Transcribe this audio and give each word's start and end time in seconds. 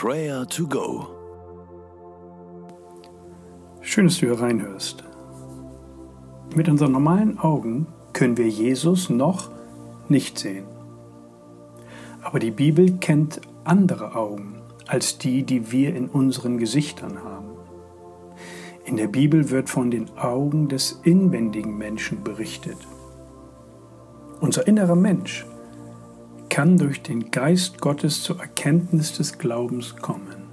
Prayer 0.00 0.46
to 0.46 0.64
Go. 0.64 1.08
Schön, 3.80 4.04
dass 4.04 4.18
du 4.18 4.26
hier 4.26 4.40
reinhörst. 4.40 5.02
Mit 6.54 6.68
unseren 6.68 6.92
normalen 6.92 7.40
Augen 7.40 7.88
können 8.12 8.36
wir 8.36 8.46
Jesus 8.46 9.10
noch 9.10 9.50
nicht 10.08 10.38
sehen. 10.38 10.66
Aber 12.22 12.38
die 12.38 12.52
Bibel 12.52 12.92
kennt 12.98 13.40
andere 13.64 14.14
Augen 14.14 14.62
als 14.86 15.18
die, 15.18 15.42
die 15.42 15.72
wir 15.72 15.96
in 15.96 16.08
unseren 16.08 16.58
Gesichtern 16.58 17.24
haben. 17.24 17.48
In 18.84 18.98
der 18.98 19.08
Bibel 19.08 19.50
wird 19.50 19.68
von 19.68 19.90
den 19.90 20.16
Augen 20.16 20.68
des 20.68 21.00
inwendigen 21.02 21.76
Menschen 21.76 22.22
berichtet. 22.22 22.78
Unser 24.40 24.64
innerer 24.68 24.94
Mensch 24.94 25.44
kann 26.58 26.76
durch 26.76 27.02
den 27.02 27.30
Geist 27.30 27.80
Gottes 27.80 28.24
zur 28.24 28.40
Erkenntnis 28.40 29.16
des 29.16 29.38
Glaubens 29.38 29.94
kommen. 29.94 30.48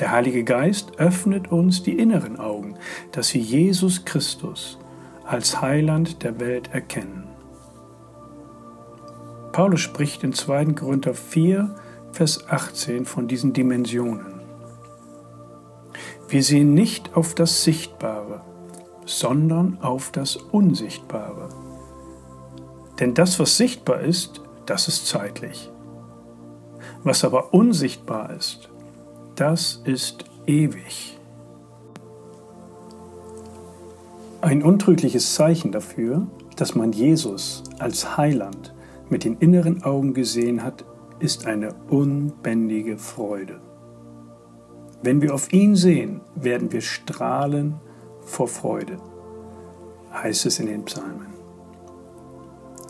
Der 0.00 0.10
Heilige 0.10 0.42
Geist 0.42 0.98
öffnet 0.98 1.52
uns 1.52 1.84
die 1.84 1.96
inneren 1.96 2.40
Augen, 2.40 2.74
dass 3.12 3.32
wir 3.32 3.40
Jesus 3.40 4.04
Christus 4.04 4.76
als 5.24 5.60
Heiland 5.60 6.24
der 6.24 6.40
Welt 6.40 6.70
erkennen. 6.72 7.28
Paulus 9.52 9.82
spricht 9.82 10.24
in 10.24 10.32
2. 10.32 10.72
Korinther 10.72 11.14
4, 11.14 11.72
Vers 12.10 12.50
18 12.50 13.04
von 13.04 13.28
diesen 13.28 13.52
Dimensionen. 13.52 14.40
Wir 16.28 16.42
sehen 16.42 16.74
nicht 16.74 17.14
auf 17.14 17.36
das 17.36 17.62
Sichtbare, 17.62 18.40
sondern 19.04 19.78
auf 19.80 20.10
das 20.10 20.34
Unsichtbare. 20.34 21.50
Denn 22.98 23.14
das, 23.14 23.38
was 23.38 23.56
sichtbar 23.56 24.00
ist, 24.00 24.40
das 24.66 24.88
ist 24.88 25.06
zeitlich. 25.06 25.70
Was 27.02 27.24
aber 27.24 27.54
unsichtbar 27.54 28.30
ist, 28.30 28.68
das 29.36 29.80
ist 29.84 30.24
ewig. 30.46 31.18
Ein 34.40 34.62
untrügliches 34.62 35.34
Zeichen 35.34 35.72
dafür, 35.72 36.26
dass 36.56 36.74
man 36.74 36.92
Jesus 36.92 37.62
als 37.78 38.16
Heiland 38.16 38.74
mit 39.08 39.24
den 39.24 39.36
inneren 39.38 39.82
Augen 39.82 40.14
gesehen 40.14 40.62
hat, 40.62 40.84
ist 41.18 41.46
eine 41.46 41.74
unbändige 41.88 42.98
Freude. 42.98 43.60
Wenn 45.02 45.20
wir 45.20 45.34
auf 45.34 45.52
ihn 45.52 45.76
sehen, 45.76 46.20
werden 46.34 46.72
wir 46.72 46.80
strahlen 46.80 47.76
vor 48.20 48.48
Freude, 48.48 48.96
heißt 50.12 50.46
es 50.46 50.58
in 50.58 50.66
den 50.66 50.84
Psalmen. 50.84 51.35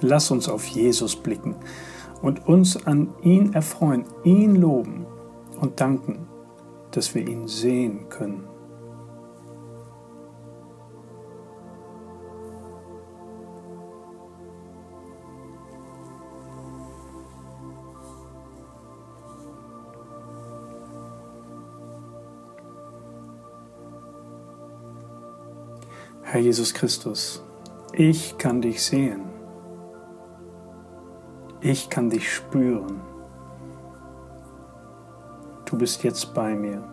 Lass 0.00 0.30
uns 0.30 0.48
auf 0.48 0.64
Jesus 0.66 1.16
blicken 1.16 1.56
und 2.22 2.46
uns 2.46 2.86
an 2.86 3.14
ihn 3.22 3.52
erfreuen, 3.52 4.04
ihn 4.24 4.56
loben 4.56 5.06
und 5.60 5.80
danken, 5.80 6.26
dass 6.90 7.14
wir 7.14 7.26
ihn 7.26 7.48
sehen 7.48 8.08
können. 8.08 8.48
Herr 26.22 26.40
Jesus 26.40 26.74
Christus, 26.74 27.44
ich 27.92 28.36
kann 28.38 28.60
dich 28.60 28.82
sehen. 28.82 29.33
Ich 31.66 31.88
kann 31.88 32.10
dich 32.10 32.30
spüren. 32.30 33.00
Du 35.64 35.78
bist 35.78 36.04
jetzt 36.04 36.34
bei 36.34 36.54
mir. 36.54 36.84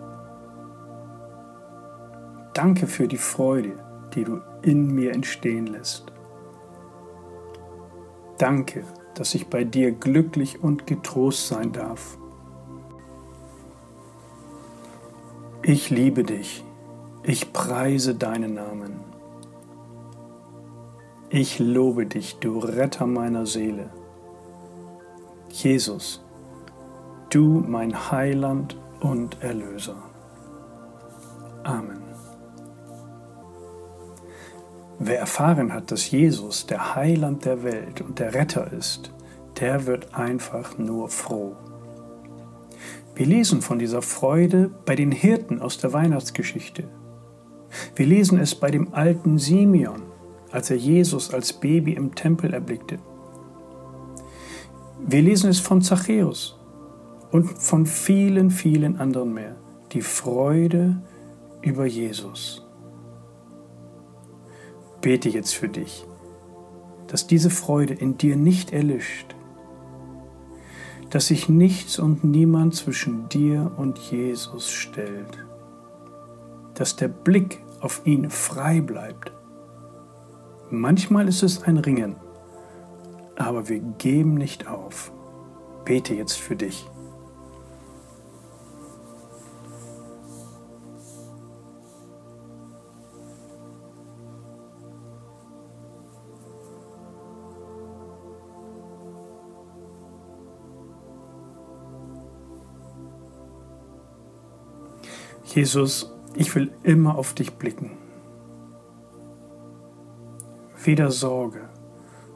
Danke 2.54 2.88
für 2.88 3.06
die 3.06 3.18
Freude, 3.18 3.74
die 4.14 4.24
du 4.24 4.40
in 4.62 4.96
mir 4.96 5.12
entstehen 5.12 5.68
lässt. 5.68 6.14
Danke, 8.38 8.86
dass 9.14 9.36
ich 9.36 9.50
bei 9.50 9.66
dir 9.66 9.92
glücklich 9.92 10.64
und 10.64 10.88
getrost 10.88 11.50
sein 11.50 11.74
darf. 11.74 12.18
Ich 15.64 15.90
liebe 15.90 16.24
dich. 16.24 16.64
Ich 17.24 17.52
preise 17.52 18.16
deinen 18.16 18.54
Namen. 18.54 19.02
Ich 21.30 21.60
lobe 21.60 22.06
dich, 22.06 22.40
du 22.40 22.60
Retter 22.60 23.06
meiner 23.06 23.46
Seele. 23.46 23.90
Jesus, 25.54 26.24
du 27.30 27.64
mein 27.68 28.12
Heiland 28.12 28.78
und 29.00 29.42
Erlöser. 29.42 29.96
Amen. 31.64 32.02
Wer 35.00 35.20
erfahren 35.20 35.74
hat, 35.74 35.92
dass 35.92 36.12
Jesus 36.12 36.68
der 36.68 36.96
Heiland 36.96 37.46
der 37.46 37.64
Welt 37.64 38.02
und 38.02 38.20
der 38.20 38.34
Retter 38.34 38.72
ist, 38.72 39.12
der 39.60 39.86
wird 39.86 40.14
einfach 40.14 40.78
nur 40.78 41.10
froh. 41.10 41.56
Wir 43.16 43.26
lesen 43.26 43.62
von 43.62 43.80
dieser 43.80 44.02
Freude 44.02 44.70
bei 44.86 44.96
den 44.96 45.12
Hirten 45.12 45.62
aus 45.62 45.78
der 45.78 45.94
Weihnachtsgeschichte. 45.94 46.84
Wir 47.96 48.06
lesen 48.06 48.40
es 48.40 48.56
bei 48.56 48.72
dem 48.72 48.94
alten 48.94 49.38
Simeon 49.38 50.12
als 50.52 50.70
er 50.70 50.78
Jesus 50.78 51.34
als 51.34 51.54
Baby 51.54 51.94
im 51.94 52.14
Tempel 52.14 52.54
erblickte. 52.54 53.00
Wir 55.06 55.22
lesen 55.22 55.50
es 55.50 55.60
von 55.60 55.82
Zachäus 55.82 56.60
und 57.32 57.48
von 57.58 57.86
vielen, 57.86 58.50
vielen 58.52 58.98
anderen 58.98 59.34
mehr. 59.34 59.56
Die 59.92 60.02
Freude 60.02 61.02
über 61.62 61.86
Jesus. 61.86 62.66
Bete 65.02 65.30
jetzt 65.30 65.56
für 65.56 65.68
dich, 65.68 66.06
dass 67.08 67.28
diese 67.28 67.50
Freude 67.50 67.94
in 67.94 68.18
dir 68.18 68.36
nicht 68.36 68.72
erlischt, 68.72 69.36
dass 71.10 71.28
sich 71.28 71.50
nichts 71.50 72.00
und 72.00 72.24
niemand 72.24 72.76
zwischen 72.76 73.28
dir 73.28 73.72
und 73.78 73.98
Jesus 73.98 74.72
stellt, 74.72 75.46
dass 76.76 76.96
der 76.96 77.10
Blick 77.10 77.64
auf 77.82 78.02
ihn 78.06 78.30
frei 78.30 78.80
bleibt 78.82 79.34
Manchmal 80.74 81.28
ist 81.28 81.44
es 81.44 81.64
ein 81.64 81.78
Ringen, 81.80 82.16
aber 83.46 83.70
wir 83.70 83.80
geben 83.80 84.36
nicht 84.36 84.68
auf. 84.68 85.12
Bete 85.86 86.14
jetzt 86.14 86.38
für 86.38 86.56
dich. 86.56 86.86
Jesus, 105.44 106.14
ich 106.36 106.56
will 106.56 106.72
immer 106.84 107.18
auf 107.18 107.34
dich 107.34 107.54
blicken. 107.54 107.98
Weder 110.84 111.12
Sorge 111.12 111.70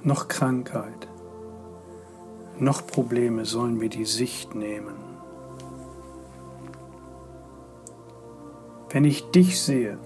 noch 0.06 0.28
Krankheit 0.28 1.08
noch 2.60 2.88
Probleme 2.88 3.46
sollen 3.46 3.78
mir 3.78 3.90
die 3.90 4.06
Sicht 4.06 4.56
nehmen. 4.56 4.96
Wenn 8.90 9.04
ich 9.04 9.30
dich 9.32 9.62
sehe, 9.62 9.98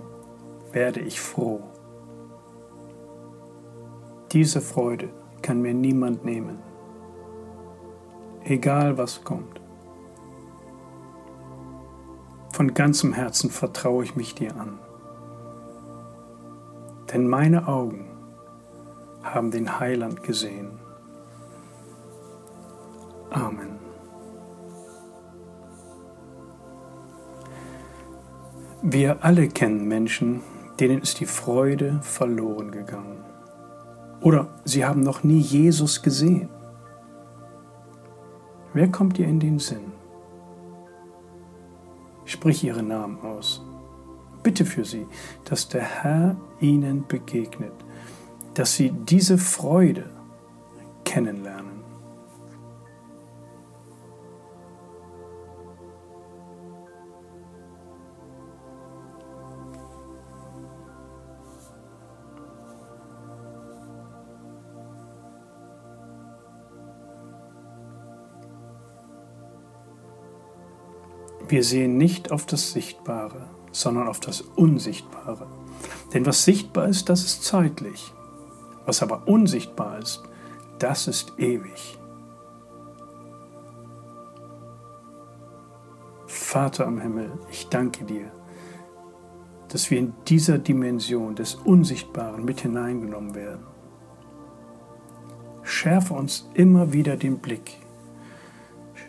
werde 0.71 0.99
ich 0.99 1.21
froh. 1.21 1.61
Diese 4.31 4.61
Freude 4.61 5.09
kann 5.41 5.61
mir 5.61 5.73
niemand 5.73 6.25
nehmen, 6.25 6.59
egal 8.43 8.97
was 8.97 9.23
kommt. 9.23 9.61
Von 12.51 12.73
ganzem 12.73 13.13
Herzen 13.13 13.51
vertraue 13.51 14.03
ich 14.03 14.15
mich 14.15 14.33
dir 14.33 14.55
an, 14.55 14.79
denn 17.13 17.27
meine 17.27 17.67
Augen 17.67 18.18
haben 19.23 19.51
den 19.51 19.79
Heiland 19.79 20.23
gesehen. 20.23 20.79
Amen. 23.31 23.77
Wir 28.81 29.23
alle 29.23 29.49
kennen 29.49 29.87
Menschen, 29.87 30.41
denen 30.79 31.01
ist 31.01 31.19
die 31.19 31.25
Freude 31.25 31.99
verloren 32.01 32.71
gegangen. 32.71 33.23
Oder 34.21 34.47
sie 34.63 34.85
haben 34.85 35.01
noch 35.01 35.23
nie 35.23 35.39
Jesus 35.39 36.01
gesehen. 36.01 36.49
Wer 38.73 38.89
kommt 38.89 39.17
dir 39.17 39.27
in 39.27 39.39
den 39.39 39.59
Sinn? 39.59 39.91
Sprich 42.25 42.63
ihre 42.63 42.83
Namen 42.83 43.19
aus. 43.21 43.61
Bitte 44.43 44.63
für 44.63 44.85
sie, 44.85 45.05
dass 45.45 45.67
der 45.67 45.81
Herr 45.81 46.37
ihnen 46.61 47.05
begegnet 47.07 47.73
dass 48.59 48.75
sie 48.75 48.89
diese 48.91 49.37
Freude 49.37 50.09
kennenlernen. 51.05 51.81
Wir 71.47 71.63
sehen 71.63 71.95
nicht 71.95 72.33
auf 72.33 72.45
das 72.45 72.73
Sichtbare, 72.73 73.47
sondern 73.71 74.09
auf 74.09 74.19
das 74.19 74.41
Unsichtbare. 74.41 75.47
Denn 76.13 76.25
was 76.25 76.43
sichtbar 76.43 76.89
ist, 76.89 77.07
das 77.07 77.23
ist 77.23 77.45
zeitlich. 77.45 78.13
Was 78.89 79.03
aber 79.03 79.27
unsichtbar 79.27 79.99
ist, 79.99 80.23
das 80.79 81.07
ist 81.07 81.33
ewig. 81.37 81.99
Vater 86.25 86.87
am 86.87 86.99
Himmel, 86.99 87.31
ich 87.51 87.69
danke 87.69 88.03
dir, 88.03 88.31
dass 89.67 89.91
wir 89.91 89.99
in 89.99 90.13
dieser 90.27 90.57
Dimension 90.57 91.35
des 91.35 91.53
Unsichtbaren 91.53 92.43
mit 92.43 92.61
hineingenommen 92.61 93.35
werden. 93.35 93.67
Schärfe 95.61 96.15
uns 96.15 96.49
immer 96.55 96.91
wieder 96.91 97.15
den 97.15 97.37
Blick. 97.37 97.77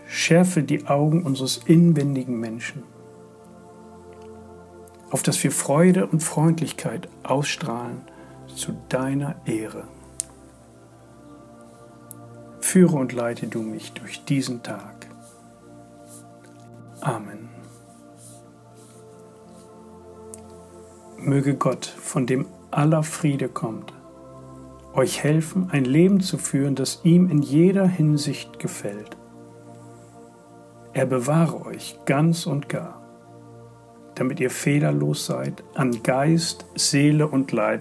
Schärfe 0.07 0.63
die 0.63 0.89
Augen 0.89 1.23
unseres 1.23 1.57
inwendigen 1.65 2.39
Menschen, 2.39 2.83
auf 5.11 5.23
dass 5.23 5.43
wir 5.43 5.51
Freude 5.51 6.07
und 6.07 6.23
Freundlichkeit 6.23 7.09
ausstrahlen 7.23 8.03
zu 8.61 8.77
deiner 8.91 9.37
Ehre. 9.47 9.85
Führe 12.61 12.97
und 12.97 13.15
leite 13.15 13.47
du 13.47 13.63
mich 13.63 13.93
durch 13.93 14.23
diesen 14.27 14.63
Tag. 14.63 15.07
Amen. 17.01 17.49
Möge 21.17 21.55
Gott, 21.55 21.87
von 21.87 22.27
dem 22.27 22.47
aller 22.71 23.03
Friede 23.03 23.49
kommt, 23.49 23.95
euch 24.93 25.25
helfen, 25.25 25.71
ein 25.71 25.87
Leben 25.87 26.21
zu 26.21 26.37
führen, 26.37 26.75
das 26.75 27.01
ihm 27.03 27.31
in 27.31 27.41
jeder 27.41 27.87
Hinsicht 27.87 28.59
gefällt. 28.59 29.17
Er 30.93 31.07
bewahre 31.07 31.65
euch 31.65 31.99
ganz 32.05 32.47
und 32.47 32.69
gar, 32.69 33.01
damit 34.17 34.39
ihr 34.39 34.51
fehlerlos 34.51 35.25
seid 35.25 35.65
an 35.75 36.03
Geist, 36.03 36.67
Seele 36.75 37.27
und 37.27 37.53
Leib, 37.53 37.81